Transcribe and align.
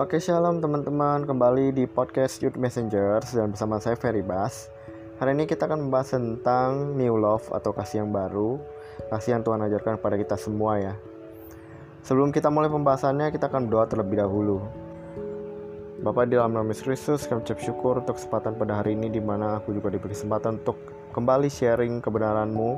Oke 0.00 0.16
shalom 0.16 0.64
teman-teman. 0.64 1.28
Kembali 1.28 1.76
di 1.76 1.84
podcast 1.84 2.40
Youth 2.40 2.56
Messengers 2.56 3.36
dan 3.36 3.52
bersama 3.52 3.76
saya 3.84 4.00
Ferry 4.00 4.24
Bas. 4.24 4.72
Hari 5.20 5.36
ini 5.36 5.44
kita 5.44 5.68
akan 5.68 5.76
membahas 5.76 6.16
tentang 6.16 6.96
New 6.96 7.20
Love 7.20 7.52
atau 7.52 7.76
kasih 7.76 8.00
yang 8.00 8.08
baru 8.08 8.56
Kasih 9.12 9.36
yang 9.36 9.44
Tuhan 9.44 9.60
ajarkan 9.60 10.00
kepada 10.00 10.16
kita 10.16 10.40
semua 10.40 10.80
ya. 10.80 10.96
Sebelum 12.00 12.32
kita 12.32 12.48
mulai 12.48 12.72
pembahasannya 12.72 13.28
kita 13.28 13.52
akan 13.52 13.68
berdoa 13.68 13.92
terlebih 13.92 14.24
dahulu. 14.24 14.64
Bapak 16.00 16.32
di 16.32 16.40
dalam 16.40 16.56
nama 16.56 16.72
Yesus 16.72 17.28
kami 17.28 17.44
ucap 17.44 17.60
syukur 17.60 18.00
untuk 18.00 18.16
kesempatan 18.16 18.56
pada 18.56 18.80
hari 18.80 18.96
ini 18.96 19.12
di 19.12 19.20
mana 19.20 19.60
aku 19.60 19.76
juga 19.76 19.92
diberi 19.92 20.16
kesempatan 20.16 20.64
untuk 20.64 20.80
kembali 21.12 21.52
sharing 21.52 22.00
kebenaranmu 22.00 22.70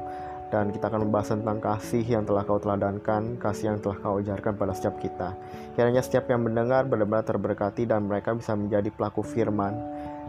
dan 0.52 0.68
kita 0.68 0.92
akan 0.92 1.08
membahas 1.08 1.32
tentang 1.32 1.64
kasih 1.64 2.04
yang 2.04 2.29
telah 2.29 2.44
kau 2.44 2.60
teladankan, 2.60 3.40
kasih 3.40 3.72
yang 3.72 3.80
telah 3.80 3.96
kau 3.96 4.20
ajarkan 4.20 4.52
pada 4.52 4.76
setiap 4.76 5.00
kita. 5.00 5.32
Kiranya 5.72 6.04
setiap 6.04 6.29
yang 6.29 6.44
mendengar 6.44 6.84
benar-benar 6.84 7.24
terberkati 7.24 7.88
dan 7.88 8.04
mereka 8.04 8.36
bisa 8.36 8.52
menjadi 8.52 8.93
pelaku 8.93 9.24
firman 9.24 9.72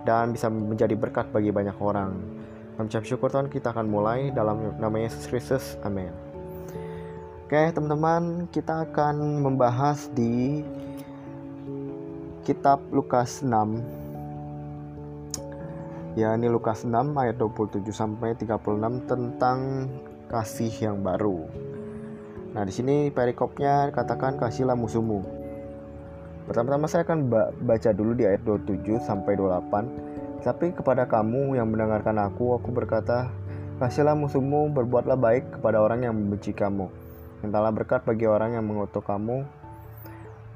dan 0.08 0.32
bisa 0.32 0.48
menjadi 0.48 0.96
berkat 0.96 1.28
bagi 1.36 1.52
banyak 1.52 1.76
orang. 1.76 2.16
Kami 2.80 2.88
syukur 3.04 3.28
Tuhan 3.28 3.52
kita 3.52 3.76
akan 3.76 3.86
mulai 3.92 4.32
dalam 4.32 4.80
nama 4.80 4.96
Yesus 4.96 5.28
Kristus. 5.28 5.76
Amin. 5.84 6.16
Oke 7.44 7.60
teman-teman 7.76 8.48
kita 8.48 8.88
akan 8.88 9.44
membahas 9.44 10.08
di 10.16 10.64
kitab 12.48 12.80
Lukas 12.96 13.44
6 13.44 14.04
ya 16.16 16.34
ini 16.38 16.50
Lukas 16.50 16.82
6 16.86 16.94
ayat 17.14 17.38
27 17.38 17.90
sampai 17.94 18.38
36 18.38 19.10
tentang 19.10 19.86
kasih 20.34 20.74
yang 20.82 21.06
baru. 21.06 21.46
Nah, 22.58 22.66
di 22.66 22.74
sini 22.74 23.14
perikopnya 23.14 23.94
katakan 23.94 24.42
kasihlah 24.42 24.74
musuhmu. 24.74 25.22
Pertama-tama 26.50 26.90
saya 26.90 27.06
akan 27.06 27.30
baca 27.62 27.90
dulu 27.94 28.18
di 28.18 28.26
ayat 28.26 28.42
27 28.42 28.98
sampai 28.98 29.38
28. 29.38 30.42
Tapi 30.42 30.74
kepada 30.74 31.06
kamu 31.06 31.54
yang 31.54 31.70
mendengarkan 31.70 32.18
aku, 32.18 32.58
aku 32.58 32.74
berkata, 32.74 33.30
kasihlah 33.78 34.18
musuhmu, 34.18 34.74
berbuatlah 34.74 35.16
baik 35.16 35.62
kepada 35.62 35.78
orang 35.78 36.02
yang 36.02 36.18
membenci 36.18 36.50
kamu. 36.50 36.90
Mintalah 37.46 37.70
berkat 37.70 38.02
bagi 38.02 38.26
orang 38.26 38.58
yang 38.58 38.66
mengutuk 38.66 39.06
kamu. 39.06 39.46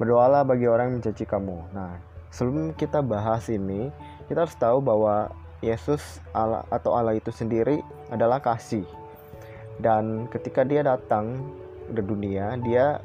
Berdoalah 0.01 0.41
bagi 0.41 0.65
orang 0.65 0.89
yang 0.89 1.05
mencaci 1.05 1.23
kamu. 1.23 1.69
Nah, 1.71 2.01
sebelum 2.33 2.73
kita 2.73 3.05
bahas 3.05 3.45
ini, 3.47 3.93
kita 4.25 4.43
harus 4.43 4.57
tahu 4.57 4.81
bahwa 4.81 5.29
Yesus 5.61 6.21
atau 6.69 6.97
Allah 6.97 7.17
itu 7.17 7.29
sendiri 7.33 7.81
adalah 8.13 8.41
kasih 8.41 8.96
dan 9.77 10.25
ketika 10.33 10.65
dia 10.65 10.81
datang 10.81 11.37
ke 11.87 12.01
dunia 12.01 12.57
dia 12.61 12.99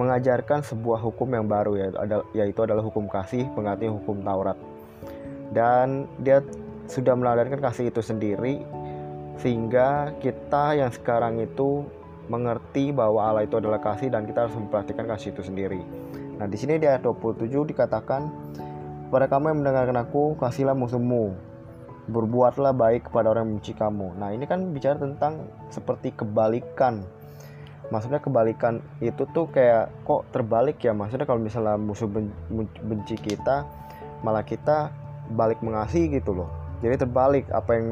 mengajarkan 0.00 0.64
sebuah 0.64 1.04
hukum 1.04 1.28
yang 1.36 1.44
baru 1.44 1.76
yaitu 2.32 2.60
adalah 2.64 2.80
hukum 2.80 3.04
kasih 3.06 3.44
pengganti 3.52 3.86
hukum 3.86 4.24
Taurat 4.24 4.56
dan 5.52 6.08
dia 6.22 6.40
sudah 6.88 7.14
meladarkan 7.14 7.60
kasih 7.60 7.92
itu 7.92 8.00
sendiri 8.00 8.64
sehingga 9.40 10.16
kita 10.20 10.76
yang 10.76 10.92
sekarang 10.92 11.40
itu 11.40 11.84
mengerti 12.30 12.94
bahwa 12.94 13.26
Allah 13.26 13.42
itu 13.42 13.58
adalah 13.58 13.82
kasih 13.82 14.12
dan 14.12 14.22
kita 14.22 14.46
harus 14.46 14.54
mempraktikkan 14.54 15.08
kasih 15.10 15.34
itu 15.34 15.42
sendiri. 15.42 15.82
Nah, 16.38 16.46
di 16.46 16.54
sini 16.54 16.78
di 16.78 16.86
ayat 16.86 17.02
27 17.02 17.66
dikatakan, 17.66 18.30
"Pada 19.10 19.26
kamu 19.26 19.50
yang 19.50 19.58
mendengarkan 19.64 19.98
aku, 19.98 20.38
kasihlah 20.38 20.78
musuhmu, 20.78 21.34
berbuatlah 22.10 22.74
baik 22.74 23.08
kepada 23.08 23.30
orang 23.30 23.46
yang 23.46 23.50
membenci 23.56 23.72
kamu. 23.78 24.18
Nah, 24.18 24.34
ini 24.34 24.44
kan 24.44 24.74
bicara 24.74 24.98
tentang 24.98 25.46
seperti 25.70 26.12
kebalikan. 26.12 27.06
Maksudnya 27.90 28.22
kebalikan 28.22 28.82
itu 29.02 29.26
tuh 29.30 29.50
kayak 29.50 29.90
kok 30.06 30.26
terbalik 30.34 30.78
ya. 30.82 30.94
Maksudnya 30.94 31.26
kalau 31.26 31.42
misalnya 31.42 31.78
musuh 31.78 32.06
benci 32.82 33.16
kita, 33.18 33.66
malah 34.22 34.42
kita 34.42 34.90
balik 35.30 35.62
mengasihi 35.62 36.18
gitu 36.18 36.34
loh. 36.34 36.50
Jadi 36.82 37.06
terbalik 37.06 37.46
apa 37.50 37.70
yang 37.78 37.86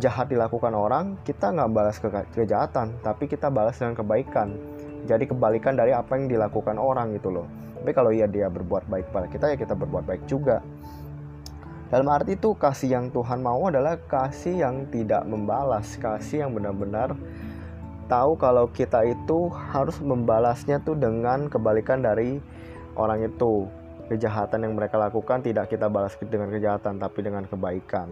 jahat 0.00 0.32
dilakukan 0.32 0.72
orang, 0.72 1.20
kita 1.24 1.52
nggak 1.52 1.70
balas 1.72 1.96
ke 2.00 2.08
kejahatan, 2.32 2.96
tapi 3.04 3.28
kita 3.28 3.52
balas 3.52 3.76
dengan 3.76 3.96
kebaikan. 3.96 4.56
Jadi 5.04 5.28
kebalikan 5.28 5.74
dari 5.76 5.92
apa 5.92 6.16
yang 6.16 6.30
dilakukan 6.30 6.78
orang 6.80 7.12
gitu 7.16 7.28
loh. 7.34 7.46
Tapi 7.82 7.90
kalau 7.90 8.14
ya 8.14 8.30
dia 8.30 8.46
berbuat 8.46 8.86
baik 8.86 9.10
pada 9.10 9.26
kita 9.26 9.50
ya 9.52 9.56
kita 9.58 9.74
berbuat 9.74 10.06
baik 10.06 10.22
juga. 10.30 10.62
Dalam 11.92 12.08
arti 12.08 12.40
itu 12.40 12.56
kasih 12.56 12.96
yang 12.96 13.06
Tuhan 13.12 13.44
mau 13.44 13.68
adalah 13.68 14.00
kasih 14.08 14.64
yang 14.64 14.88
tidak 14.88 15.28
membalas, 15.28 16.00
kasih 16.00 16.48
yang 16.48 16.56
benar-benar 16.56 17.12
tahu 18.08 18.32
kalau 18.40 18.64
kita 18.72 19.04
itu 19.04 19.52
harus 19.52 20.00
membalasnya 20.00 20.80
tuh 20.80 20.96
dengan 20.96 21.52
kebalikan 21.52 22.00
dari 22.00 22.40
orang 22.96 23.28
itu. 23.28 23.68
Kejahatan 24.08 24.64
yang 24.64 24.72
mereka 24.72 24.96
lakukan 24.96 25.44
tidak 25.44 25.68
kita 25.68 25.92
balas 25.92 26.16
dengan 26.16 26.48
kejahatan 26.48 26.96
tapi 26.96 27.20
dengan 27.24 27.44
kebaikan. 27.44 28.08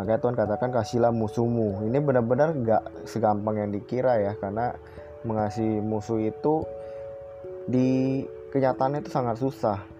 Maka 0.00 0.20
Tuhan 0.20 0.36
katakan 0.36 0.72
kasihlah 0.72 1.12
musuhmu. 1.12 1.84
Ini 1.84 2.00
benar-benar 2.00 2.56
gak 2.64 3.08
segampang 3.08 3.60
yang 3.60 3.70
dikira 3.72 4.16
ya 4.16 4.32
karena 4.40 4.72
mengasihi 5.28 5.80
musuh 5.80 6.24
itu 6.24 6.64
di 7.68 8.24
kenyataannya 8.52 9.04
itu 9.04 9.12
sangat 9.12 9.40
susah 9.40 9.93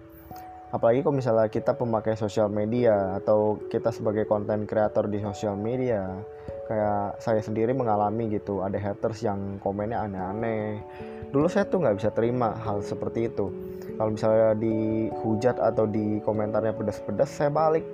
apalagi 0.75 1.07
kalau 1.07 1.15
misalnya 1.15 1.47
kita 1.47 1.71
pemakai 1.71 2.19
sosial 2.19 2.51
media 2.51 3.15
atau 3.15 3.55
kita 3.71 3.95
sebagai 3.95 4.27
konten 4.27 4.67
kreator 4.67 5.07
di 5.07 5.23
sosial 5.23 5.55
media 5.55 6.19
kayak 6.67 7.15
saya 7.23 7.39
sendiri 7.39 7.71
mengalami 7.71 8.27
gitu 8.35 8.59
ada 8.59 8.75
haters 8.75 9.23
yang 9.23 9.55
komennya 9.63 10.03
aneh-aneh. 10.03 10.83
Dulu 11.31 11.47
saya 11.47 11.63
tuh 11.63 11.79
nggak 11.79 11.95
bisa 11.95 12.09
terima 12.11 12.51
hal 12.59 12.83
seperti 12.83 13.31
itu. 13.31 13.47
Kalau 13.95 14.11
misalnya 14.11 14.51
dihujat 14.59 15.55
atau 15.63 15.87
di 15.87 16.19
komentarnya 16.27 16.75
pedas-pedas 16.75 17.31
saya 17.31 17.47
balik 17.47 17.87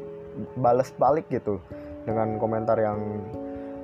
balas 0.57 0.89
balik 0.97 1.29
gitu 1.29 1.61
dengan 2.09 2.41
komentar 2.41 2.81
yang 2.81 2.97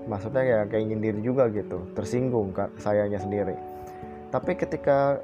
maksudnya 0.09 0.41
ya 0.41 0.59
kayak 0.65 0.87
nyindir 0.89 1.19
juga 1.21 1.51
gitu 1.53 1.85
tersinggung 1.93 2.49
kak 2.49 2.73
sayanya 2.81 3.21
sendiri. 3.21 3.53
Tapi 4.33 4.57
ketika 4.57 5.21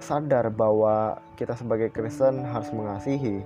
sadar 0.00 0.48
bahwa 0.52 1.20
kita 1.36 1.56
sebagai 1.56 1.92
Kristen 1.92 2.44
harus 2.44 2.68
mengasihi. 2.72 3.44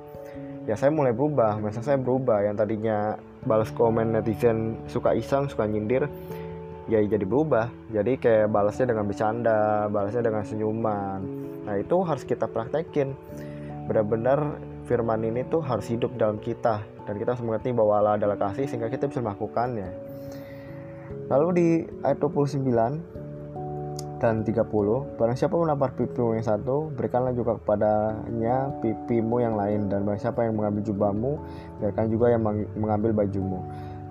Ya 0.65 0.75
saya 0.81 0.89
mulai 0.89 1.13
berubah 1.13 1.61
masa 1.61 1.85
saya 1.85 2.01
berubah. 2.01 2.41
Yang 2.43 2.65
tadinya 2.65 2.99
balas 3.45 3.69
komen 3.75 4.17
netizen 4.17 4.81
suka 4.89 5.13
iseng 5.13 5.47
suka 5.51 5.69
nyindir 5.69 6.09
ya 6.89 7.05
jadi 7.05 7.23
berubah. 7.27 7.69
Jadi 7.93 8.17
kayak 8.17 8.49
balasnya 8.49 8.97
dengan 8.97 9.05
bercanda 9.05 9.91
balasnya 9.93 10.23
dengan 10.25 10.43
senyuman. 10.43 11.21
Nah 11.69 11.75
itu 11.77 11.97
harus 12.03 12.25
kita 12.25 12.49
praktekin. 12.49 13.13
Benar-benar 13.85 14.57
firman 14.89 15.21
ini 15.25 15.45
tuh 15.49 15.61
harus 15.61 15.85
hidup 15.93 16.17
dalam 16.17 16.41
kita. 16.41 16.81
Dan 17.05 17.21
kita 17.21 17.37
harus 17.37 17.45
mengerti 17.45 17.77
bahwa 17.77 18.01
Allah 18.01 18.17
adalah 18.17 18.41
kasih 18.41 18.65
sehingga 18.65 18.89
kita 18.89 19.13
bisa 19.13 19.21
melakukannya. 19.21 19.93
Lalu 21.29 21.49
di 21.57 21.69
ayat 22.05 22.21
29 22.21 23.24
dan 24.25 24.41
30 24.41 24.65
Barang 25.21 25.37
siapa 25.37 25.53
menampar 25.53 25.93
pipimu 25.93 26.33
yang 26.33 26.47
satu 26.49 26.89
Berikanlah 26.97 27.37
juga 27.37 27.61
kepadanya 27.61 28.73
pipimu 28.81 29.45
yang 29.45 29.61
lain. 29.61 29.93
Dan 29.93 30.09
barang 30.09 30.25
siapa 30.25 30.49
yang 30.49 30.57
mengambil 30.57 30.81
jubahmu 30.81 31.33
Biarkan 31.85 32.09
juga 32.09 32.33
yang 32.33 32.41
mengambil 32.81 33.13
bajumu. 33.13 33.61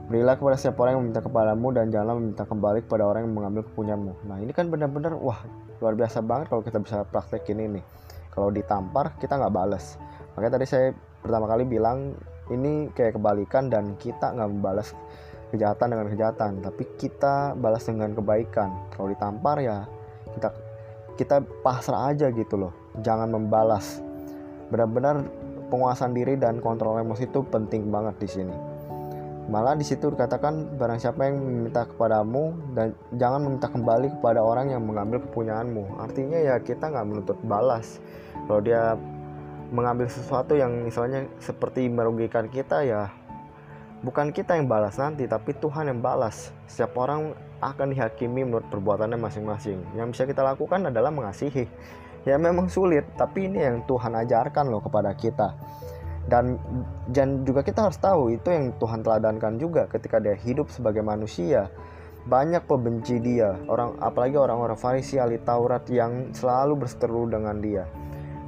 Berilah 0.05 0.37
kepada 0.37 0.53
siapa 0.61 0.77
orang 0.85 0.93
yang 0.93 1.01
meminta 1.09 1.21
kepadamu 1.25 1.67
Dan 1.73 1.89
janganlah 1.89 2.15
meminta 2.21 2.43
kembali 2.45 2.79
kepada 2.85 3.03
orang 3.09 3.25
yang 3.25 3.33
mengambil 3.33 3.65
kepunyamu. 3.65 4.13
Nah 4.29 4.37
ini 4.37 4.53
kan 4.53 4.69
benar-benar 4.69 5.17
Wah 5.17 5.41
luar 5.81 5.97
biasa 5.97 6.21
banget 6.21 6.53
kalau 6.53 6.61
kita 6.61 6.77
bisa 6.77 7.01
praktekin 7.09 7.57
ini 7.57 7.81
Kalau 8.29 8.53
ditampar 8.53 9.17
kita 9.17 9.41
nggak 9.41 9.49
bales. 9.49 9.97
Makanya 10.37 10.61
tadi 10.61 10.65
saya 10.69 10.85
pertama 11.25 11.49
kali 11.49 11.65
bilang 11.65 12.13
Ini 12.53 12.93
kayak 12.93 13.17
kebalikan 13.17 13.73
dan 13.73 13.97
kita 13.97 14.29
nggak 14.29 14.49
membalas 14.53 14.93
kejahatan 15.53 15.93
dengan 15.93 16.07
kejahatan. 16.09 16.51
Tapi 16.65 16.83
kita 16.97 17.53
balas 17.53 17.85
dengan 17.85 18.17
kebaikan. 18.17 18.69
Kalau 18.97 19.07
ditampar 19.13 19.61
ya 19.61 19.85
kita 20.35 20.49
kita 21.13 21.35
pasrah 21.61 22.13
aja 22.13 22.33
gitu 22.33 22.57
loh. 22.57 22.73
Jangan 23.01 23.29
membalas. 23.29 24.01
Benar-benar 24.73 25.25
penguasaan 25.69 26.13
diri 26.13 26.37
dan 26.37 26.61
kontrol 26.61 26.97
emosi 27.01 27.29
itu 27.29 27.41
penting 27.45 27.89
banget 27.89 28.15
di 28.21 28.29
sini. 28.29 28.55
Malah 29.43 29.75
di 29.75 29.83
situ 29.83 30.07
dikatakan 30.07 30.79
barang 30.79 31.03
siapa 31.03 31.27
yang 31.27 31.35
meminta 31.43 31.83
kepadamu 31.83 32.55
dan 32.71 32.95
jangan 33.19 33.43
meminta 33.43 33.67
kembali 33.67 34.07
kepada 34.17 34.39
orang 34.39 34.71
yang 34.71 34.81
mengambil 34.87 35.19
kepunyaanmu. 35.27 35.99
Artinya 35.99 36.39
ya 36.39 36.55
kita 36.63 36.87
nggak 36.87 37.07
menuntut 37.09 37.37
balas. 37.43 37.99
Kalau 38.47 38.63
dia 38.63 38.95
mengambil 39.73 40.07
sesuatu 40.07 40.55
yang 40.55 40.85
misalnya 40.85 41.27
seperti 41.41 41.89
merugikan 41.89 42.45
kita 42.45 42.85
ya 42.85 43.09
bukan 44.05 44.35
kita 44.35 44.59
yang 44.59 44.69
balas 44.69 44.99
nanti 44.99 45.25
tapi 45.25 45.55
Tuhan 45.57 45.89
yang 45.89 45.99
balas. 45.99 46.55
Setiap 46.69 46.95
orang 46.99 47.35
akan 47.71 47.95
dihakimi 47.95 48.43
menurut 48.43 48.67
perbuatannya 48.67 49.15
masing-masing. 49.15 49.79
Yang 49.95 50.07
bisa 50.17 50.23
kita 50.27 50.43
lakukan 50.43 50.91
adalah 50.91 51.13
mengasihi. 51.13 51.63
Ya 52.27 52.35
memang 52.39 52.67
sulit, 52.67 53.03
tapi 53.15 53.47
ini 53.47 53.63
yang 53.63 53.83
Tuhan 53.87 54.15
ajarkan 54.15 54.67
loh 54.67 54.83
kepada 54.83 55.15
kita. 55.15 55.55
Dan 56.23 56.55
dan 57.11 57.43
juga 57.43 57.63
kita 57.67 57.87
harus 57.91 57.99
tahu 57.99 58.31
itu 58.31 58.47
yang 58.47 58.71
Tuhan 58.79 59.03
teladankan 59.03 59.59
juga 59.59 59.91
ketika 59.91 60.23
dia 60.23 60.35
hidup 60.39 60.71
sebagai 60.71 61.03
manusia. 61.03 61.67
Banyak 62.23 62.63
pembenci 62.63 63.19
dia, 63.19 63.59
orang 63.67 63.99
apalagi 63.99 64.39
orang-orang 64.39 64.79
Farisi 64.79 65.19
ahli 65.19 65.35
Taurat 65.43 65.83
yang 65.91 66.31
selalu 66.31 66.87
berseteru 66.87 67.27
dengan 67.27 67.59
dia. 67.59 67.83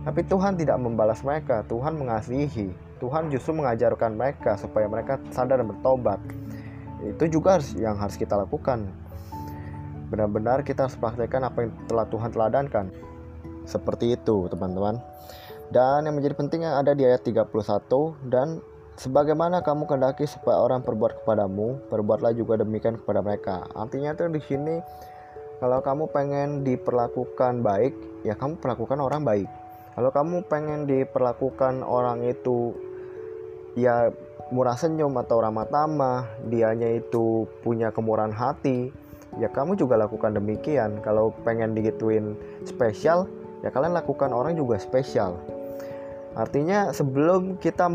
Tapi 0.08 0.24
Tuhan 0.24 0.56
tidak 0.56 0.80
membalas 0.80 1.20
mereka, 1.28 1.66
Tuhan 1.68 2.00
mengasihi. 2.00 2.72
Tuhan 3.04 3.28
justru 3.28 3.52
mengajarkan 3.52 4.16
mereka 4.16 4.56
supaya 4.56 4.88
mereka 4.88 5.20
sadar 5.36 5.60
dan 5.60 5.68
bertobat. 5.68 6.24
Itu 7.04 7.28
juga 7.28 7.60
harus 7.60 7.76
yang 7.76 8.00
harus 8.00 8.16
kita 8.16 8.40
lakukan. 8.40 8.88
Benar-benar 10.12 10.62
kita 10.66 10.88
harus 10.88 10.98
praktekkan 10.98 11.46
apa 11.46 11.66
yang 11.66 11.72
telah 11.90 12.06
Tuhan 12.10 12.30
teladankan. 12.32 12.86
Seperti 13.66 14.14
itu, 14.14 14.46
teman-teman. 14.50 15.02
Dan 15.74 16.06
yang 16.06 16.14
menjadi 16.14 16.38
pentingnya 16.38 16.78
ada 16.78 16.94
di 16.94 17.04
ayat 17.04 17.26
31 17.26 17.50
dan 18.30 18.62
sebagaimana 19.02 19.66
kamu 19.66 19.90
kehendaki 19.90 20.30
supaya 20.30 20.62
orang 20.62 20.86
berbuat 20.86 21.26
kepadamu, 21.26 21.90
perbuatlah 21.90 22.38
juga 22.38 22.62
demikian 22.62 23.02
kepada 23.02 23.26
mereka. 23.26 23.66
Artinya 23.74 24.14
tuh 24.14 24.30
di 24.30 24.42
sini 24.46 24.78
kalau 25.58 25.82
kamu 25.82 26.14
pengen 26.14 26.62
diperlakukan 26.62 27.66
baik, 27.66 27.94
ya 28.22 28.38
kamu 28.38 28.62
perlakukan 28.62 29.02
orang 29.02 29.26
baik 29.26 29.50
kalau 29.96 30.12
kamu 30.12 30.44
pengen 30.52 30.84
diperlakukan 30.92 31.80
orang 31.80 32.28
itu 32.28 32.76
ya 33.80 34.12
murah 34.52 34.76
senyum 34.76 35.16
atau 35.16 35.40
ramah 35.40 35.72
tamah, 35.72 36.28
dianya 36.52 37.00
itu 37.00 37.48
punya 37.64 37.96
kemurahan 37.96 38.36
hati, 38.36 38.92
ya 39.42 39.52
kamu 39.52 39.76
juga 39.80 40.00
lakukan 40.00 40.36
demikian. 40.36 41.00
Kalau 41.02 41.32
pengen 41.44 41.76
digituin 41.76 42.36
spesial, 42.64 43.30
ya 43.62 43.70
kalian 43.72 43.96
lakukan 43.96 44.32
orang 44.32 44.56
juga 44.56 44.80
spesial. 44.80 45.38
Artinya 46.36 46.92
sebelum 46.92 47.56
kita 47.60 47.88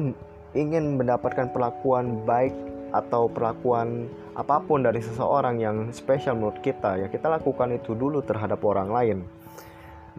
ingin 0.56 0.96
mendapatkan 0.96 1.52
perlakuan 1.52 2.24
baik 2.24 2.56
atau 2.90 3.30
perlakuan 3.30 4.10
apa 4.34 4.58
pun 4.64 4.82
dari 4.82 4.98
seseorang 4.98 5.62
yang 5.62 5.76
spesial 5.94 6.34
menurut 6.34 6.58
kita, 6.64 6.98
ya 6.98 7.06
kita 7.06 7.30
lakukan 7.30 7.76
itu 7.76 7.94
dulu 7.94 8.24
terhadap 8.24 8.58
orang 8.64 8.88
lain 8.90 9.18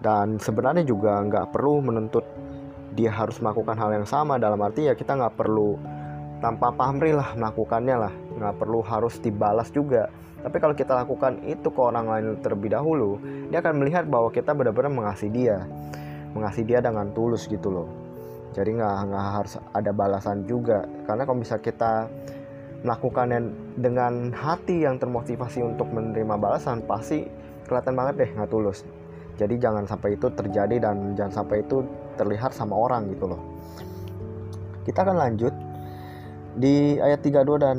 dan 0.02 0.42
sebenarnya 0.42 0.82
juga 0.84 1.22
nggak 1.22 1.54
perlu 1.54 1.80
menuntut 1.80 2.26
dia 2.98 3.14
harus 3.14 3.38
melakukan 3.40 3.78
hal 3.78 3.94
yang 3.94 4.08
sama 4.10 4.42
dalam 4.42 4.60
arti 4.60 4.90
ya 4.90 4.98
kita 4.98 5.16
nggak 5.16 5.38
perlu 5.38 5.78
tanpa 6.42 6.74
pamrih 6.74 7.16
lah 7.16 7.38
melakukannya 7.38 7.96
lah. 7.96 8.14
Nggak 8.36 8.56
perlu 8.58 8.82
harus 8.82 9.22
dibalas 9.22 9.70
juga. 9.70 10.10
Tapi 10.42 10.58
kalau 10.58 10.74
kita 10.74 10.98
lakukan 10.98 11.38
itu 11.46 11.70
ke 11.70 11.80
orang 11.80 12.10
lain 12.10 12.26
terlebih 12.42 12.74
dahulu 12.74 13.22
dia 13.54 13.62
akan 13.62 13.78
melihat 13.78 14.10
bahwa 14.10 14.34
kita 14.34 14.58
benar-benar 14.58 14.90
mengasihi 14.90 15.30
dia. 15.30 15.62
Mengasihi 16.34 16.66
dia 16.66 16.82
dengan 16.82 17.14
tulus 17.14 17.46
gitu 17.46 17.70
loh. 17.70 17.88
Jadi 18.52 18.76
nggak 18.76 18.96
nggak 19.08 19.28
harus 19.38 19.54
ada 19.72 19.92
balasan 19.94 20.44
juga. 20.50 20.84
Karena 21.06 21.24
kalau 21.24 21.40
bisa 21.40 21.62
kita 21.62 22.10
melakukannya 22.82 23.40
dengan 23.78 24.34
hati 24.34 24.82
yang 24.82 24.98
termotivasi 24.98 25.62
untuk 25.62 25.94
menerima 25.94 26.34
balasan 26.42 26.82
pasti 26.90 27.22
kelihatan 27.70 27.94
banget 27.94 28.14
deh 28.26 28.30
nggak 28.34 28.50
tulus. 28.50 28.82
Jadi 29.38 29.62
jangan 29.62 29.86
sampai 29.86 30.18
itu 30.18 30.28
terjadi 30.34 30.90
dan 30.90 31.14
jangan 31.14 31.46
sampai 31.46 31.62
itu 31.62 31.86
terlihat 32.18 32.52
sama 32.52 32.76
orang 32.76 33.08
gitu 33.14 33.30
loh. 33.30 33.42
Kita 34.82 35.06
akan 35.06 35.18
lanjut 35.18 35.54
di 36.58 37.00
ayat 37.00 37.24
32 37.24 37.62
dan 37.62 37.78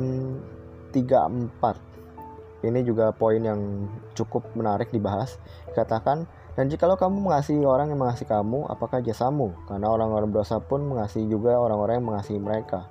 34 0.93 2.63
ini 2.63 2.79
juga 2.87 3.11
poin 3.11 3.43
yang 3.43 3.91
cukup 4.15 4.47
menarik 4.55 4.89
dibahas 4.89 5.35
katakan 5.75 6.25
dan 6.53 6.69
jikalau 6.69 6.93
kamu 6.93 7.17
mengasihi 7.17 7.65
orang 7.65 7.89
yang 7.89 7.97
mengasihi 7.97 8.29
kamu, 8.29 8.69
apakah 8.69 9.01
jasamu? 9.01 9.57
Karena 9.65 9.89
orang-orang 9.89 10.29
berdosa 10.29 10.61
pun 10.61 10.85
mengasihi 10.85 11.25
juga 11.25 11.57
orang-orang 11.57 11.97
yang 11.97 12.07
mengasihi 12.13 12.37
mereka. 12.37 12.85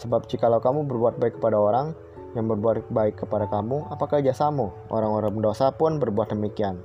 Sebab 0.00 0.24
jikalau 0.24 0.64
kamu 0.64 0.88
berbuat 0.88 1.20
baik 1.20 1.36
kepada 1.36 1.60
orang 1.60 1.92
yang 2.32 2.48
berbuat 2.48 2.88
baik 2.88 3.20
kepada 3.20 3.52
kamu, 3.52 3.84
apakah 3.92 4.24
jasamu? 4.24 4.72
Orang-orang 4.88 5.28
berdosa 5.28 5.76
pun 5.76 6.00
berbuat 6.00 6.32
demikian. 6.32 6.80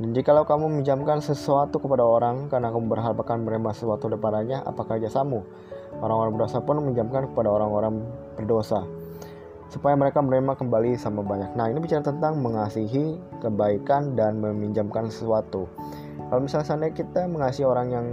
Dan 0.00 0.16
jikalau 0.16 0.48
kamu 0.48 0.72
meminjamkan 0.72 1.20
sesuatu 1.20 1.76
kepada 1.76 2.00
orang 2.00 2.48
karena 2.48 2.72
kamu 2.72 2.88
berharap 2.88 3.20
akan 3.20 3.44
menerima 3.44 3.70
sesuatu 3.76 4.08
daripadanya, 4.08 4.64
apakah 4.64 4.96
jasamu? 4.96 5.44
Orang-orang 6.00 6.32
berdosa 6.38 6.64
pun 6.64 6.80
meminjamkan 6.80 7.28
kepada 7.32 7.52
orang-orang 7.52 8.00
berdosa 8.40 8.88
supaya 9.72 9.96
mereka 9.96 10.20
menerima 10.20 10.52
kembali 10.60 11.00
sama 11.00 11.24
banyak. 11.24 11.56
Nah, 11.56 11.72
ini 11.72 11.80
bicara 11.80 12.04
tentang 12.04 12.44
mengasihi 12.44 13.16
kebaikan 13.40 14.12
dan 14.12 14.36
meminjamkan 14.36 15.08
sesuatu. 15.08 15.64
Kalau 16.28 16.40
misalnya 16.44 16.92
kita 16.92 17.24
mengasihi 17.24 17.64
orang 17.64 17.88
yang 17.88 18.06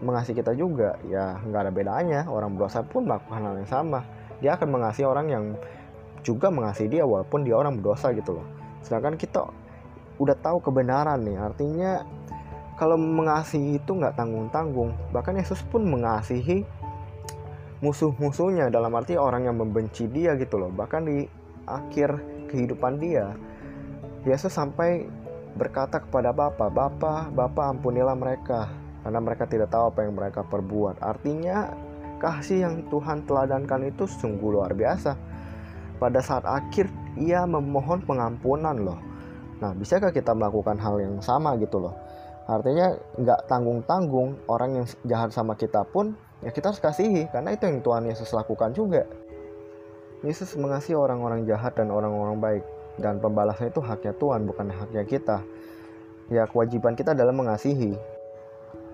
mengasihi 0.00 0.40
kita 0.40 0.56
juga, 0.56 0.96
ya 1.04 1.36
nggak 1.44 1.60
ada 1.68 1.72
bedanya. 1.72 2.20
Orang 2.24 2.56
berdosa 2.56 2.80
pun 2.80 3.04
melakukan 3.04 3.36
hal 3.36 3.54
yang 3.60 3.68
sama. 3.68 4.00
Dia 4.40 4.56
akan 4.56 4.68
mengasihi 4.80 5.04
orang 5.04 5.26
yang 5.28 5.44
juga 6.24 6.48
mengasihi 6.48 6.88
dia 6.88 7.04
walaupun 7.04 7.44
dia 7.44 7.52
orang 7.52 7.76
berdosa 7.76 8.16
gitu 8.16 8.40
loh. 8.40 8.46
Sedangkan 8.80 9.20
kita 9.20 9.44
udah 10.18 10.36
tahu 10.38 10.62
kebenaran 10.62 11.22
nih. 11.22 11.38
Artinya 11.38 11.92
kalau 12.74 12.98
mengasihi 12.98 13.78
itu 13.78 13.90
nggak 13.94 14.18
tanggung-tanggung. 14.18 14.94
Bahkan 15.14 15.38
Yesus 15.38 15.62
pun 15.66 15.86
mengasihi 15.86 16.66
musuh-musuhnya 17.82 18.72
dalam 18.72 18.94
arti 18.96 19.18
orang 19.18 19.46
yang 19.46 19.58
membenci 19.58 20.06
dia 20.10 20.34
gitu 20.38 20.58
loh. 20.58 20.70
Bahkan 20.70 21.02
di 21.06 21.26
akhir 21.64 22.10
kehidupan 22.52 23.00
dia 23.00 23.32
Yesus 24.28 24.52
sampai 24.52 25.04
berkata 25.54 26.02
kepada 26.02 26.34
Bapa 26.34 26.68
Bapa 26.68 27.32
Bapa 27.32 27.62
ampunilah 27.72 28.16
mereka 28.16 28.68
karena 29.04 29.20
mereka 29.20 29.44
tidak 29.44 29.68
tahu 29.70 29.92
apa 29.92 30.00
yang 30.06 30.14
mereka 30.16 30.40
perbuat. 30.42 31.00
Artinya 31.04 31.72
kasih 32.18 32.64
yang 32.64 32.74
Tuhan 32.88 33.28
teladankan 33.28 33.90
itu 33.92 34.08
sungguh 34.08 34.60
luar 34.60 34.72
biasa. 34.72 35.12
Pada 36.00 36.20
saat 36.24 36.42
akhir 36.42 36.90
ia 37.14 37.46
memohon 37.46 38.02
pengampunan 38.02 38.74
loh 38.74 39.13
Nah, 39.62 39.70
bisakah 39.76 40.10
kita 40.10 40.34
melakukan 40.34 40.78
hal 40.80 40.98
yang 40.98 41.18
sama 41.22 41.54
gitu 41.60 41.78
loh? 41.78 41.94
Artinya 42.44 42.92
nggak 43.16 43.48
tanggung-tanggung 43.48 44.36
orang 44.52 44.82
yang 44.82 44.86
jahat 45.08 45.32
sama 45.32 45.56
kita 45.56 45.80
pun 45.88 46.12
ya 46.44 46.52
kita 46.52 46.68
harus 46.68 46.82
kasihi 46.82 47.24
karena 47.32 47.56
itu 47.56 47.64
yang 47.64 47.80
Tuhan 47.80 48.04
Yesus 48.04 48.28
lakukan 48.36 48.76
juga. 48.76 49.08
Yesus 50.20 50.56
mengasihi 50.56 50.96
orang-orang 50.96 51.48
jahat 51.48 51.76
dan 51.76 51.88
orang-orang 51.88 52.36
baik 52.40 52.64
dan 53.00 53.20
pembalasan 53.20 53.72
itu 53.72 53.80
haknya 53.80 54.12
Tuhan 54.16 54.44
bukan 54.44 54.68
haknya 54.72 55.02
kita. 55.08 55.40
Ya 56.32 56.44
kewajiban 56.48 56.96
kita 56.96 57.16
adalah 57.16 57.32
mengasihi. 57.32 57.96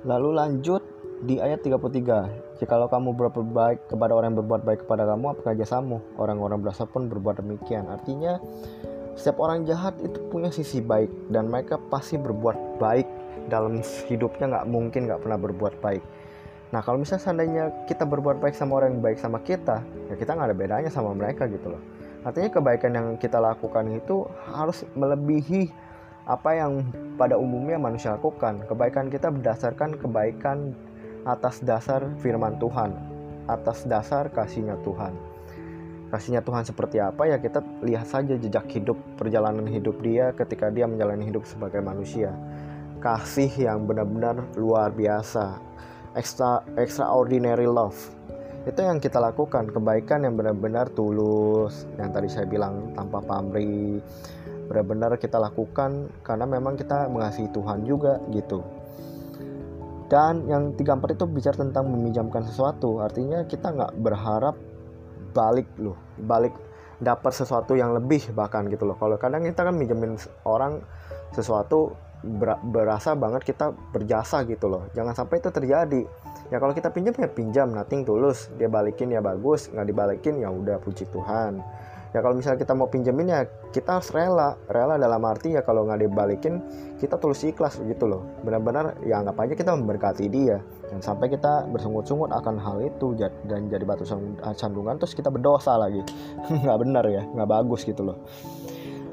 Lalu 0.07 0.31
lanjut 0.35 0.83
di 1.27 1.43
ayat 1.43 1.61
33. 1.61 2.63
Jikalau 2.63 2.89
kamu 2.89 3.13
berbuat 3.17 3.51
baik 3.53 3.79
kepada 3.93 4.13
orang 4.17 4.33
yang 4.33 4.39
berbuat 4.45 4.63
baik 4.65 4.81
kepada 4.85 5.05
kamu, 5.05 5.37
apakah 5.37 5.53
jasamu? 5.57 6.01
Orang-orang 6.17 6.61
berasa 6.65 6.89
pun 6.89 7.09
berbuat 7.09 7.45
demikian. 7.45 7.89
Artinya 7.89 8.41
setiap 9.21 9.37
orang 9.45 9.69
jahat 9.69 9.93
itu 10.01 10.17
punya 10.33 10.49
sisi 10.49 10.81
baik 10.81 11.13
dan 11.29 11.53
mereka 11.53 11.77
pasti 11.93 12.17
berbuat 12.17 12.81
baik 12.81 13.05
dalam 13.53 13.85
hidupnya 14.09 14.49
nggak 14.49 14.67
mungkin 14.73 15.05
nggak 15.05 15.21
pernah 15.21 15.37
berbuat 15.37 15.77
baik. 15.85 16.01
Nah 16.73 16.81
kalau 16.81 17.05
misalnya 17.05 17.29
seandainya 17.29 17.65
kita 17.85 18.09
berbuat 18.09 18.41
baik 18.41 18.57
sama 18.57 18.81
orang 18.81 18.97
yang 18.97 19.05
baik 19.05 19.21
sama 19.21 19.45
kita, 19.45 19.85
ya 20.09 20.17
kita 20.17 20.33
nggak 20.33 20.49
ada 20.49 20.57
bedanya 20.57 20.89
sama 20.89 21.13
mereka 21.13 21.45
gitu 21.53 21.69
loh. 21.69 21.83
Artinya 22.25 22.49
kebaikan 22.49 22.97
yang 22.97 23.07
kita 23.21 23.37
lakukan 23.37 23.93
itu 23.93 24.25
harus 24.57 24.89
melebihi 24.97 25.69
apa 26.25 26.57
yang 26.57 26.89
pada 27.21 27.37
umumnya 27.37 27.77
manusia 27.77 28.17
lakukan. 28.17 28.65
Kebaikan 28.73 29.13
kita 29.13 29.29
berdasarkan 29.29 30.01
kebaikan 30.01 30.73
atas 31.29 31.61
dasar 31.61 32.09
firman 32.25 32.57
Tuhan, 32.57 32.97
atas 33.53 33.85
dasar 33.85 34.33
kasihnya 34.33 34.81
Tuhan 34.81 35.30
kasihnya 36.11 36.43
Tuhan 36.43 36.67
seperti 36.67 36.99
apa 36.99 37.23
ya 37.31 37.39
kita 37.39 37.63
lihat 37.87 38.11
saja 38.11 38.35
jejak 38.35 38.67
hidup 38.75 38.99
perjalanan 39.15 39.65
hidup 39.71 40.03
dia 40.03 40.35
ketika 40.35 40.69
dia 40.69 40.91
menjalani 40.91 41.31
hidup 41.31 41.47
sebagai 41.47 41.79
manusia. 41.81 42.35
Kasih 43.01 43.49
yang 43.57 43.89
benar-benar 43.89 44.43
luar 44.59 44.93
biasa. 44.93 45.57
Extra 46.19 46.67
extraordinary 46.77 47.65
love. 47.65 47.97
Itu 48.69 48.85
yang 48.85 49.01
kita 49.01 49.17
lakukan 49.17 49.73
kebaikan 49.73 50.27
yang 50.27 50.37
benar-benar 50.37 50.93
tulus. 50.93 51.89
Yang 51.97 52.11
tadi 52.13 52.29
saya 52.29 52.47
bilang 52.51 52.93
tanpa 52.93 53.25
pamrih. 53.25 54.05
Benar-benar 54.69 55.17
kita 55.17 55.41
lakukan 55.41 56.13
karena 56.21 56.45
memang 56.45 56.77
kita 56.77 57.09
mengasihi 57.09 57.49
Tuhan 57.57 57.89
juga 57.89 58.21
gitu. 58.35 58.61
Dan 60.11 60.45
yang 60.51 60.75
tiga 60.75 60.99
empat 60.99 61.15
itu 61.15 61.25
bicara 61.25 61.57
tentang 61.57 61.87
meminjamkan 61.89 62.43
sesuatu. 62.43 62.99
Artinya 62.99 63.47
kita 63.47 63.71
nggak 63.71 63.95
berharap 64.03 64.59
balik 65.33 65.69
loh 65.81 65.97
balik 66.19 66.53
dapat 67.01 67.33
sesuatu 67.33 67.73
yang 67.75 67.97
lebih 67.97 68.31
bahkan 68.37 68.69
gitu 68.69 68.85
loh. 68.85 68.95
Kalau 69.01 69.17
kadang 69.17 69.43
kita 69.43 69.65
kan 69.65 69.75
minjemin 69.75 70.21
orang 70.45 70.85
sesuatu 71.33 71.97
ber 72.21 72.61
berasa 72.61 73.17
banget 73.17 73.49
kita 73.49 73.73
berjasa 73.73 74.45
gitu 74.45 74.69
loh. 74.69 74.85
Jangan 74.93 75.17
sampai 75.17 75.41
itu 75.41 75.49
terjadi. 75.49 76.03
Ya 76.53 76.61
kalau 76.61 76.77
kita 76.77 76.93
pinjam 76.93 77.17
ya 77.17 77.31
pinjam 77.33 77.73
nating 77.73 78.05
tulus. 78.05 78.53
Dia 78.61 78.69
balikin 78.69 79.09
ya 79.09 79.25
bagus. 79.25 79.73
Nggak 79.73 79.87
dibalikin 79.89 80.35
ya 80.45 80.53
udah 80.53 80.77
puji 80.85 81.09
Tuhan 81.09 81.65
ya 82.11 82.19
kalau 82.21 82.35
misalnya 82.35 82.59
kita 82.59 82.73
mau 82.75 82.91
pinjemin 82.91 83.29
ya 83.31 83.41
kita 83.71 83.99
harus 83.99 84.11
rela. 84.11 84.59
Rela 84.67 84.99
dalam 84.99 85.23
arti 85.27 85.55
ya 85.55 85.63
kalau 85.63 85.87
nggak 85.87 86.07
dibalikin 86.07 86.61
kita 86.99 87.17
tulus 87.17 87.43
ikhlas 87.47 87.79
gitu 87.83 88.11
loh. 88.11 88.23
Benar-benar 88.43 88.99
ya 89.07 89.23
anggap 89.23 89.39
aja 89.43 89.55
kita 89.55 89.71
memberkati 89.75 90.27
dia. 90.31 90.59
Dan 90.91 90.99
sampai 91.01 91.31
kita 91.31 91.71
bersungut-sungut 91.71 92.35
akan 92.35 92.59
hal 92.59 92.83
itu 92.83 93.15
dan 93.47 93.71
jadi 93.71 93.85
batu 93.87 94.03
sandungan 94.55 94.99
terus 94.99 95.15
kita 95.15 95.31
berdosa 95.31 95.79
lagi. 95.79 96.03
Nggak 96.65 96.79
benar 96.83 97.05
ya 97.07 97.23
nggak 97.27 97.49
bagus 97.49 97.87
gitu 97.87 98.03
loh. 98.03 98.19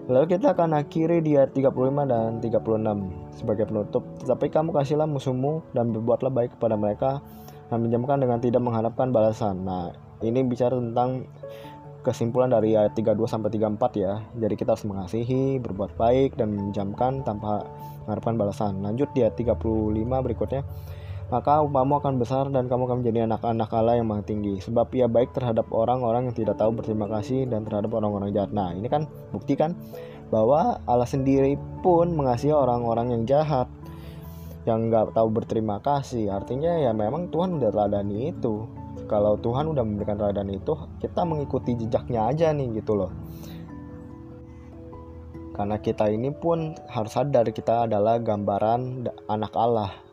Lalu 0.07 0.39
kita 0.39 0.55
akan 0.55 0.71
akhiri 0.79 1.19
di 1.19 1.35
ayat 1.35 1.51
35 1.51 2.07
dan 2.07 2.39
36 2.39 3.43
sebagai 3.43 3.67
penutup. 3.67 4.07
Tetapi 4.23 4.47
kamu 4.47 4.71
kasihlah 4.71 5.03
musuhmu 5.03 5.67
dan 5.75 5.91
berbuatlah 5.91 6.31
baik 6.31 6.55
kepada 6.55 6.79
mereka 6.79 7.19
dan 7.67 7.83
pinjamkan 7.83 8.23
dengan 8.23 8.39
tidak 8.39 8.63
mengharapkan 8.63 9.11
balasan. 9.11 9.67
Nah, 9.67 9.91
ini 10.23 10.47
bicara 10.47 10.79
tentang 10.79 11.27
kesimpulan 12.07 12.47
dari 12.47 12.79
ayat 12.79 12.95
32 12.95 13.27
sampai 13.27 13.51
34 13.51 13.99
ya. 13.99 14.23
Jadi 14.39 14.55
kita 14.55 14.79
harus 14.79 14.87
mengasihi, 14.87 15.59
berbuat 15.59 15.99
baik 15.99 16.39
dan 16.39 16.55
meminjamkan 16.55 17.27
tanpa 17.27 17.67
mengharapkan 18.07 18.39
balasan. 18.39 18.79
Lanjut 18.79 19.11
di 19.11 19.27
ayat 19.27 19.35
35 19.35 20.23
berikutnya. 20.23 20.63
Maka 21.27 21.59
upamu 21.59 21.99
akan 21.99 22.23
besar 22.23 22.47
dan 22.47 22.71
kamu 22.71 22.87
akan 22.87 22.97
menjadi 23.03 23.27
anak-anak 23.27 23.67
Allah 23.75 23.99
yang 23.99 24.07
maha 24.07 24.23
tinggi. 24.23 24.63
Sebab 24.63 24.87
ia 24.95 25.11
baik 25.11 25.35
terhadap 25.35 25.67
orang-orang 25.75 26.31
yang 26.31 26.35
tidak 26.39 26.55
tahu 26.55 26.71
berterima 26.71 27.11
kasih 27.11 27.43
dan 27.51 27.67
terhadap 27.67 27.91
orang-orang 27.91 28.31
jahat. 28.31 28.55
Nah 28.55 28.71
ini 28.71 28.87
kan 28.87 29.11
bukti 29.35 29.59
kan 29.59 29.75
bahwa 30.31 30.79
Allah 30.87 31.03
sendiri 31.03 31.59
pun 31.83 32.15
mengasihi 32.15 32.55
orang-orang 32.55 33.11
yang 33.11 33.23
jahat 33.27 33.67
yang 34.63 34.87
nggak 34.87 35.11
tahu 35.11 35.27
berterima 35.27 35.83
kasih. 35.83 36.31
Artinya 36.31 36.79
ya 36.79 36.95
memang 36.95 37.27
Tuhan 37.27 37.59
udah 37.59 37.75
teladani 37.75 38.31
itu 38.31 38.63
kalau 39.05 39.37
Tuhan 39.37 39.69
udah 39.69 39.85
memberikan 39.85 40.17
teladan 40.17 40.49
itu 40.49 40.73
kita 40.97 41.21
mengikuti 41.21 41.77
jejaknya 41.77 42.33
aja 42.33 42.49
nih 42.49 42.81
gitu 42.81 42.97
loh 42.97 43.11
karena 45.53 45.77
kita 45.77 46.09
ini 46.09 46.33
pun 46.33 46.73
harus 46.89 47.13
sadar 47.13 47.49
kita 47.53 47.85
adalah 47.85 48.17
gambaran 48.17 49.05
anak 49.29 49.53
Allah 49.53 50.07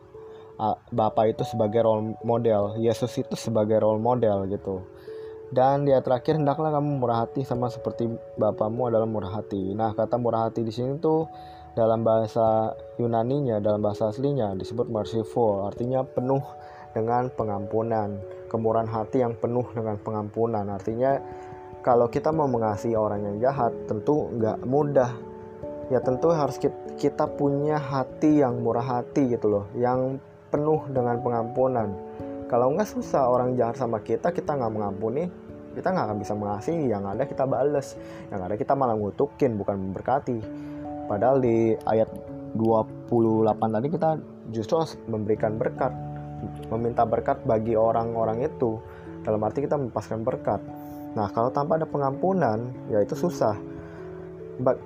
Bapak 0.95 1.35
itu 1.35 1.43
sebagai 1.43 1.83
role 1.83 2.15
model, 2.23 2.79
Yesus 2.79 3.11
itu 3.19 3.35
sebagai 3.35 3.83
role 3.83 3.99
model 3.99 4.47
gitu. 4.47 4.87
Dan 5.51 5.83
dia 5.83 5.99
terakhir 5.99 6.39
hendaklah 6.39 6.71
kamu 6.71 7.03
murah 7.03 7.27
hati 7.27 7.43
sama 7.43 7.67
seperti 7.67 8.09
Bapamu 8.39 8.87
adalah 8.87 9.05
murah 9.05 9.35
hati. 9.35 9.75
Nah, 9.75 9.93
kata 9.93 10.15
murah 10.17 10.49
hati 10.49 10.63
di 10.63 10.71
sini 10.71 10.97
tuh 10.97 11.27
dalam 11.75 12.07
bahasa 12.07 12.71
Yunaninya, 12.97 13.59
dalam 13.59 13.83
bahasa 13.83 14.09
aslinya 14.09 14.55
disebut 14.55 14.87
merciful, 14.87 15.67
artinya 15.67 16.07
penuh 16.07 16.41
dengan 16.95 17.27
pengampunan, 17.35 18.15
kemurahan 18.47 18.87
hati 18.89 19.21
yang 19.21 19.33
penuh 19.37 19.65
dengan 19.73 19.97
pengampunan. 19.99 20.65
Artinya 20.69 21.19
kalau 21.85 22.09
kita 22.09 22.33
mau 22.33 22.49
mengasihi 22.49 22.97
orang 22.97 23.21
yang 23.25 23.37
jahat, 23.49 23.69
tentu 23.85 24.33
nggak 24.33 24.65
mudah. 24.65 25.13
Ya 25.93 26.01
tentu 26.01 26.33
harus 26.33 26.57
kita 26.97 27.29
punya 27.37 27.77
hati 27.77 28.41
yang 28.41 28.65
murah 28.65 28.81
hati 28.81 29.37
gitu 29.37 29.45
loh, 29.45 29.65
yang 29.77 30.17
penuh 30.49 30.81
dengan 30.89 31.21
pengampunan. 31.21 31.93
Kalau 32.49 32.73
nggak 32.73 32.89
susah 32.89 33.29
orang 33.29 33.53
jahat 33.53 33.77
sama 33.77 34.01
kita, 34.01 34.33
kita 34.33 34.57
nggak 34.57 34.73
mengampuni, 34.73 35.29
kita 35.77 35.93
nggak 35.93 36.05
akan 36.09 36.17
bisa 36.17 36.33
mengasihi. 36.33 36.89
Yang 36.89 37.03
ada 37.13 37.23
kita 37.29 37.43
bales, 37.45 37.87
yang 38.33 38.41
ada 38.41 38.55
kita 38.57 38.73
malah 38.73 38.97
ngutukin, 38.97 39.53
bukan 39.61 39.77
memberkati. 39.77 40.37
Padahal 41.05 41.37
di 41.37 41.77
ayat 41.85 42.09
28 42.57 43.75
tadi 43.75 43.87
kita 43.93 44.09
justru 44.49 44.81
memberikan 45.05 45.59
berkat, 45.61 45.93
meminta 46.71 47.03
berkat 47.05 47.41
bagi 47.43 47.73
orang-orang 47.77 48.45
itu. 48.45 48.77
Dalam 49.25 49.41
arti 49.41 49.65
kita 49.65 49.77
melepaskan 49.77 50.21
berkat. 50.21 50.61
Nah, 51.17 51.31
kalau 51.33 51.49
tanpa 51.49 51.81
ada 51.81 51.87
pengampunan, 51.87 52.69
ya 52.91 53.01
itu 53.01 53.15
susah. 53.17 53.55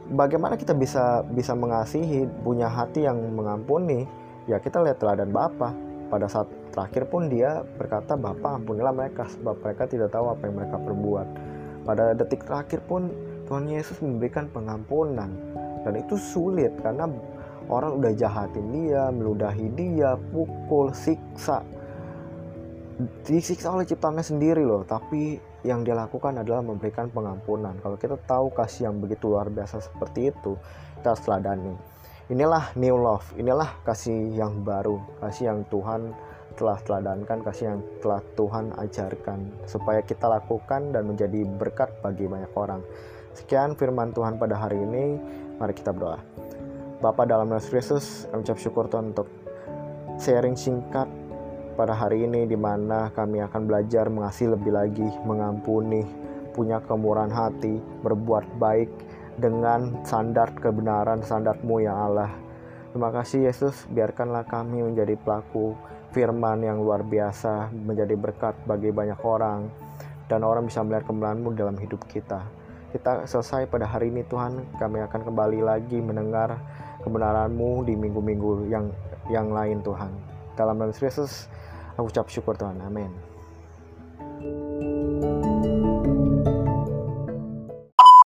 bagaimana 0.09 0.57
kita 0.57 0.73
bisa 0.73 1.21
bisa 1.29 1.53
mengasihi, 1.53 2.25
punya 2.41 2.65
hati 2.65 3.05
yang 3.05 3.21
mengampuni? 3.37 4.09
ya 4.49 4.57
kita 4.57 4.81
lihat 4.81 4.97
teladan 4.97 5.29
Bapa 5.29 5.69
pada 6.09 6.25
saat 6.25 6.49
terakhir 6.73 7.05
pun 7.05 7.29
dia 7.29 7.61
berkata 7.77 8.17
Bapa 8.17 8.57
ampunilah 8.57 8.89
mereka 8.89 9.29
sebab 9.29 9.61
mereka 9.61 9.85
tidak 9.85 10.09
tahu 10.09 10.33
apa 10.33 10.41
yang 10.49 10.55
mereka 10.57 10.77
perbuat 10.81 11.27
pada 11.85 12.17
detik 12.17 12.41
terakhir 12.49 12.81
pun 12.89 13.13
Tuhan 13.45 13.69
Yesus 13.69 14.01
memberikan 14.01 14.49
pengampunan 14.49 15.29
dan 15.85 15.93
itu 15.93 16.17
sulit 16.17 16.73
karena 16.81 17.05
orang 17.69 18.01
udah 18.01 18.11
jahatin 18.17 18.65
dia 18.73 19.13
meludahi 19.13 19.69
dia 19.77 20.17
pukul 20.33 20.91
siksa 20.91 21.63
disiksa 23.23 23.71
oleh 23.71 23.87
ciptaannya 23.87 24.25
sendiri 24.25 24.65
loh 24.65 24.83
tapi 24.83 25.39
yang 25.63 25.87
dia 25.87 25.95
lakukan 25.95 26.39
adalah 26.43 26.59
memberikan 26.59 27.07
pengampunan 27.07 27.77
kalau 27.79 27.95
kita 27.95 28.19
tahu 28.27 28.51
kasih 28.51 28.91
yang 28.91 28.99
begitu 28.99 29.31
luar 29.31 29.47
biasa 29.47 29.79
seperti 29.79 30.33
itu 30.33 30.59
kita 30.99 31.15
harus 31.15 31.23
teladani 31.23 31.73
Inilah 32.29 32.77
new 32.77 32.93
love, 32.93 33.25
inilah 33.41 33.81
kasih 33.81 34.37
yang 34.37 34.61
baru, 34.61 35.01
kasih 35.17 35.49
yang 35.49 35.65
Tuhan 35.65 36.13
telah 36.61 36.77
teladankan, 36.85 37.41
kasih 37.41 37.73
yang 37.73 37.81
telah 38.05 38.21
Tuhan 38.37 38.69
ajarkan, 38.77 39.65
supaya 39.65 40.05
kita 40.05 40.29
lakukan 40.29 40.93
dan 40.93 41.09
menjadi 41.09 41.41
berkat 41.57 41.89
bagi 42.05 42.29
banyak 42.29 42.53
orang. 42.53 42.85
Sekian 43.33 43.73
firman 43.73 44.13
Tuhan 44.13 44.37
pada 44.37 44.61
hari 44.61 44.77
ini, 44.77 45.17
mari 45.57 45.73
kita 45.73 45.89
berdoa. 45.89 46.21
Bapak 46.99 47.31
dalam 47.31 47.47
nama 47.47 47.63
Yesus, 47.63 48.27
kami 48.27 48.43
ucap 48.43 48.59
syukur 48.59 48.91
Tuhan 48.91 49.15
untuk 49.15 49.31
sharing 50.19 50.59
singkat 50.59 51.07
pada 51.79 51.95
hari 51.95 52.27
ini 52.27 52.43
di 52.43 52.59
mana 52.59 53.07
kami 53.15 53.39
akan 53.39 53.71
belajar 53.71 54.11
mengasihi 54.11 54.51
lebih 54.51 54.75
lagi, 54.75 55.07
mengampuni, 55.23 56.03
punya 56.51 56.83
kemurahan 56.83 57.31
hati, 57.31 57.79
berbuat 58.03 58.59
baik, 58.59 58.91
dengan 59.39 60.03
standar 60.03 60.51
kebenaran 60.59 61.23
standarmu 61.23 61.79
ya 61.79 61.95
Allah. 61.95 62.35
Terima 62.91 63.15
kasih 63.15 63.47
Yesus, 63.47 63.87
biarkanlah 63.87 64.43
kami 64.43 64.83
menjadi 64.83 65.15
pelaku 65.15 65.79
firman 66.11 66.67
yang 66.67 66.83
luar 66.83 67.07
biasa, 67.07 67.71
menjadi 67.71 68.19
berkat 68.19 68.59
bagi 68.67 68.91
banyak 68.91 69.23
orang, 69.23 69.71
dan 70.27 70.43
orang 70.43 70.67
bisa 70.67 70.83
melihat 70.83 71.07
kebenaranmu 71.07 71.55
dalam 71.55 71.79
hidup 71.79 72.03
kita. 72.11 72.43
Kita 72.91 73.23
selesai 73.23 73.71
pada 73.71 73.87
hari 73.87 74.11
ini 74.11 74.27
Tuhan, 74.27 74.75
kami 74.75 74.99
akan 74.99 75.21
kembali 75.31 75.63
lagi 75.63 76.03
mendengar 76.03 76.59
kebenaranmu 77.03 77.87
di 77.87 77.93
minggu-minggu 77.95 78.67
yang 78.67 78.91
yang 79.31 79.49
lain 79.53 79.79
Tuhan. 79.85 80.11
Dalam 80.57 80.75
nama 80.75 80.91
Yesus, 80.91 81.47
aku 81.95 82.11
ucap 82.11 82.27
syukur 82.27 82.57
Tuhan. 82.59 82.79
Amin. 82.83 83.11